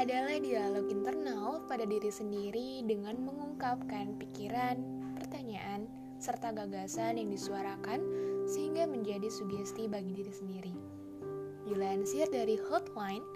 [0.00, 4.80] adalah dialog internal pada diri sendiri dengan mengungkapkan pikiran,
[5.12, 5.84] pertanyaan,
[6.16, 8.00] serta gagasan yang disuarakan
[8.48, 10.72] sehingga menjadi sugesti bagi diri sendiri.
[11.68, 13.28] Dilansir dari Hotline,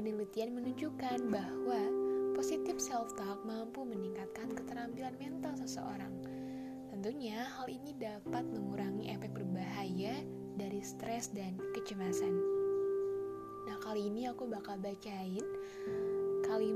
[0.00, 1.80] penelitian menunjukkan bahwa
[2.32, 6.24] positif self-talk mampu meningkatkan keterampilan mental seseorang.
[6.88, 10.24] Tentunya hal ini dapat mengurangi efek berbahaya
[10.56, 12.58] dari stres dan kecemasan.
[13.68, 15.44] Nah, kali ini aku bakal bacain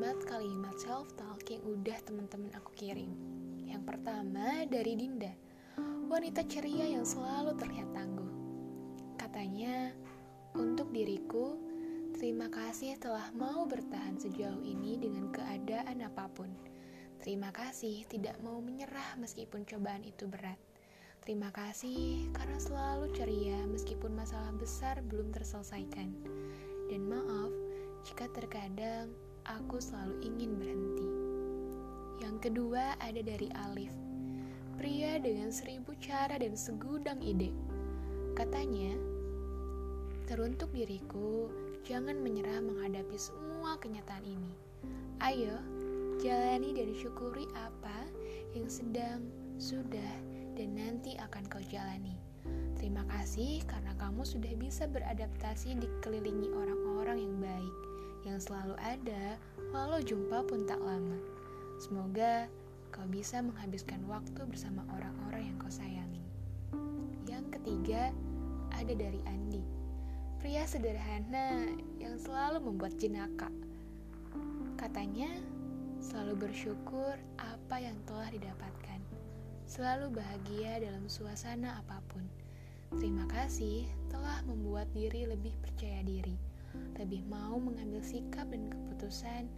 [0.02, 3.14] kalimat-kalimat self-talk yang udah teman-teman aku kirim.
[3.62, 5.30] Yang pertama dari Dinda
[6.10, 8.26] wanita ceria yang selalu terlihat tangguh.
[9.14, 9.94] Katanya,
[10.58, 11.54] untuk diriku,
[12.18, 16.50] terima kasih telah mau bertahan sejauh ini dengan keadaan apa pun.
[17.22, 20.58] Terima kasih tidak mau menyerah meskipun cobaan itu berat.
[21.22, 26.10] Terima kasih karena selalu ceria meskipun masalah besar belum terselesaikan.
[26.90, 27.54] Dan maaf
[28.02, 29.14] jika terkadang
[29.46, 31.08] aku selalu ingin berhenti.
[32.22, 33.92] Yang kedua ada dari Alif
[34.82, 37.54] pria dengan seribu cara dan segudang ide.
[38.34, 38.96] Katanya,
[40.26, 41.46] teruntuk diriku,
[41.86, 44.52] jangan menyerah menghadapi semua kenyataan ini.
[45.22, 45.54] Ayo,
[46.18, 48.10] jalani dan syukuri apa
[48.58, 49.22] yang sedang,
[49.60, 50.12] sudah,
[50.58, 52.18] dan nanti akan kau jalani.
[52.74, 57.74] Terima kasih karena kamu sudah bisa beradaptasi dikelilingi orang-orang yang baik,
[58.22, 59.36] yang selalu ada
[59.72, 61.18] walau jumpa pun tak lama.
[61.82, 62.46] Semoga
[62.92, 66.22] kau bisa menghabiskan waktu bersama orang-orang yang kau sayangi.
[67.26, 68.12] Yang ketiga,
[68.76, 69.64] ada dari Andi.
[70.38, 73.48] Pria sederhana yang selalu membuat jenaka.
[74.76, 75.30] Katanya,
[76.02, 79.00] selalu bersyukur apa yang telah didapatkan.
[79.64, 82.26] Selalu bahagia dalam suasana apa pun.
[82.92, 86.36] Terima kasih telah membuat diri lebih percaya diri,
[87.00, 89.50] lebih mau mengambil sikap dan keputusan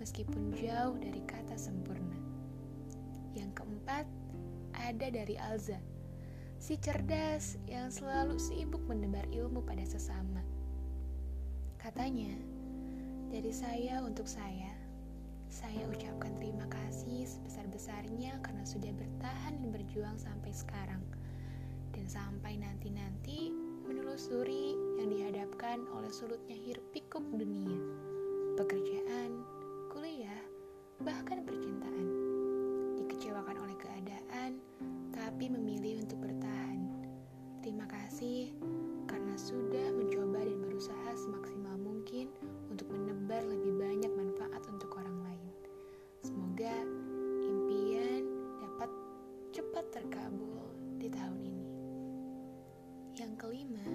[0.00, 2.18] meskipun jauh dari kata sempurna.
[3.32, 4.04] Yang keempat,
[4.76, 5.78] ada dari Alza,
[6.60, 10.44] si cerdas yang selalu sibuk menebar ilmu pada sesama.
[11.80, 12.36] Katanya,
[13.32, 14.76] dari saya untuk saya,
[15.48, 21.00] saya ucapkan terima kasih sebesar-besarnya karena sudah bertahan dan berjuang sampai sekarang.
[21.96, 23.48] Dan sampai nanti-nanti
[23.88, 24.59] menelusuri
[25.70, 27.78] dihadapkan oleh sulutnya hiruk pikuk dunia.
[28.58, 29.38] Pekerjaan,
[29.86, 30.42] kuliah,
[30.98, 32.06] bahkan percintaan
[32.98, 34.58] dikecewakan oleh keadaan,
[35.14, 36.90] tapi memilih untuk bertahan.
[37.62, 38.50] Terima kasih
[39.06, 42.34] karena sudah mencoba dan berusaha semaksimal mungkin
[42.66, 45.54] untuk menebar lebih banyak manfaat untuk orang lain.
[46.26, 46.74] Semoga
[47.46, 48.26] impian
[48.58, 48.90] dapat
[49.54, 50.66] cepat terkabul
[50.98, 51.66] di tahun ini.
[53.22, 53.86] Yang kelima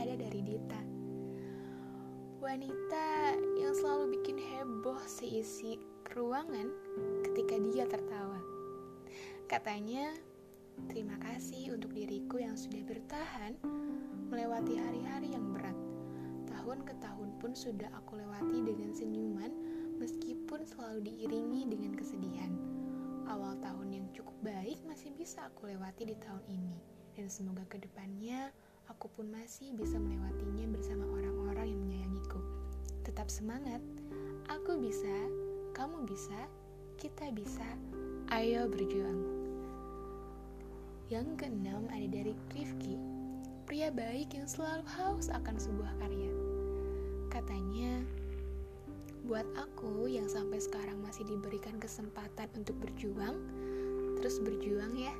[0.00, 0.99] ada dari Dita.
[2.40, 5.76] Wanita yang selalu bikin heboh seisi
[6.16, 6.72] ruangan
[7.28, 8.40] ketika dia tertawa.
[9.44, 10.16] Katanya,
[10.88, 13.60] terima kasih untuk diriku yang sudah bertahan
[14.32, 15.76] melewati hari-hari yang berat.
[16.48, 19.52] Tahun ke tahun pun sudah aku lewati dengan senyuman
[20.00, 22.56] meskipun selalu diiringi dengan kesedihan.
[23.28, 26.80] Awal tahun yang cukup baik masih bisa aku lewati di tahun ini.
[27.12, 28.48] Dan semoga ke depannya
[28.88, 31.99] aku pun masih bisa melewatinya bersama orang-orang yang menyayangiku.
[33.10, 33.82] Tetap semangat,
[34.46, 35.10] aku bisa,
[35.74, 36.46] kamu bisa,
[36.94, 37.66] kita bisa,
[38.30, 39.18] ayo berjuang.
[41.10, 42.94] Yang keenam ada dari Rifki,
[43.66, 46.30] pria baik yang selalu haus akan sebuah karya.
[47.34, 48.06] Katanya,
[49.26, 53.42] buat aku yang sampai sekarang masih diberikan kesempatan untuk berjuang,
[54.22, 55.18] terus berjuang ya.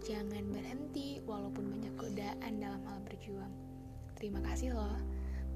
[0.00, 3.52] Jangan berhenti walaupun banyak godaan dalam hal berjuang.
[4.16, 4.96] Terima kasih loh.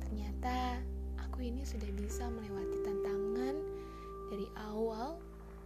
[0.04, 0.84] Ternyata
[1.22, 3.56] aku ini sudah bisa melewati tantangan
[4.32, 5.16] dari awal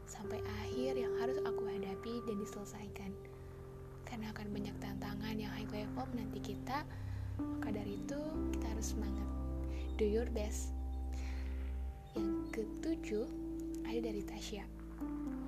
[0.07, 3.11] sampai akhir yang harus aku hadapi dan diselesaikan.
[4.07, 6.83] Karena akan banyak tantangan yang high level menanti kita
[7.41, 8.21] maka dari itu
[8.57, 9.29] kita harus semangat.
[9.97, 10.73] Do your best.
[12.17, 13.27] Yang ketujuh
[13.87, 14.65] ada dari Tasya.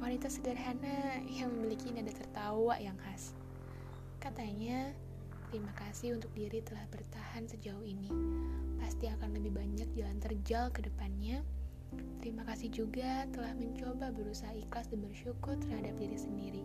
[0.00, 3.36] Wanita sederhana yang memiliki nada tertawa yang khas.
[4.18, 4.94] Katanya
[5.52, 8.08] terima kasih untuk diri telah bertahan sejauh ini
[8.80, 11.44] pasti akan lebih banyak jalan terjal ke depannya
[12.22, 16.64] Terima kasih juga telah mencoba berusaha ikhlas dan bersyukur terhadap diri sendiri.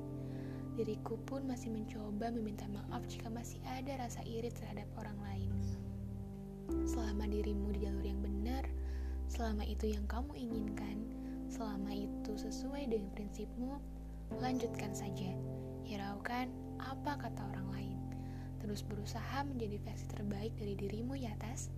[0.78, 5.52] Diriku pun masih mencoba meminta maaf jika masih ada rasa iri terhadap orang lain.
[6.86, 8.64] Selama dirimu di jalur yang benar,
[9.26, 10.98] selama itu yang kamu inginkan,
[11.50, 13.82] selama itu sesuai dengan prinsipmu,
[14.38, 15.34] lanjutkan saja.
[15.90, 18.00] Hiraukan apa kata orang lain.
[18.62, 21.70] Terus berusaha menjadi versi terbaik dari dirimu ya, Tas.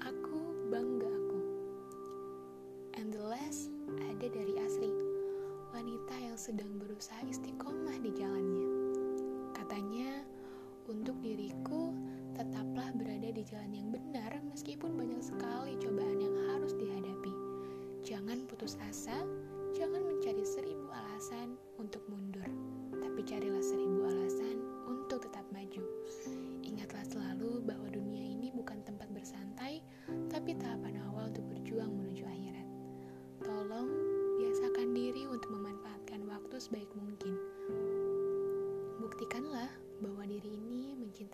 [0.00, 1.40] Aku bangga aku.
[2.98, 3.14] And
[4.24, 4.88] berbeda dari Asri,
[5.76, 7.43] wanita yang sedang berusaha istiqomah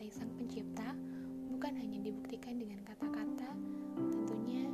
[0.00, 0.96] mencintai Sang Pencipta
[1.52, 3.52] bukan hanya dibuktikan dengan kata-kata,
[4.00, 4.64] tentunya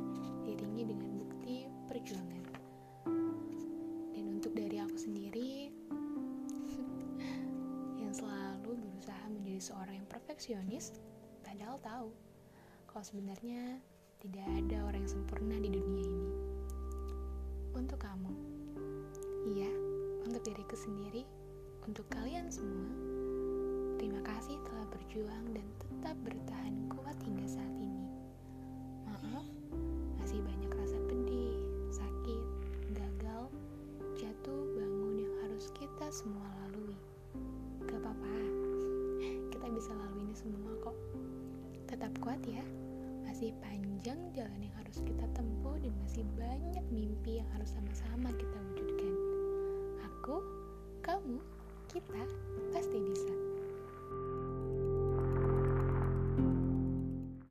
[0.47, 2.47] dirinya dengan bukti perjuangan.
[4.15, 5.67] Dan untuk dari aku sendiri,
[8.07, 10.95] yang selalu berusaha menjadi seorang yang perfeksionis,
[11.43, 12.09] padahal tahu
[12.87, 13.83] kalau sebenarnya
[14.23, 16.31] tidak ada orang yang sempurna di dunia ini.
[17.75, 18.31] Untuk kamu,
[19.59, 19.71] iya,
[20.23, 21.27] untuk diriku sendiri,
[21.83, 23.16] untuk kalian semua,
[23.97, 28.05] terima kasih telah berjuang dan tetap bertahan kuat hingga saat ini.
[29.09, 29.45] Maaf,
[30.21, 31.57] masih banyak rasa pedih,
[31.89, 32.45] sakit,
[32.93, 33.49] gagal,
[34.21, 36.93] jatuh, bangun yang harus kita semua lalui.
[37.89, 38.33] Gak apa-apa,
[39.57, 40.97] kita bisa lalui ini semua kok.
[41.89, 42.61] Tetap kuat ya,
[43.25, 48.57] masih panjang jalan yang harus kita tempuh dan masih banyak mimpi yang harus sama-sama kita
[48.61, 49.13] wujudkan.
[50.05, 50.37] Aku,
[51.01, 51.41] kamu,
[51.89, 52.21] kita
[52.77, 53.46] pasti bisa.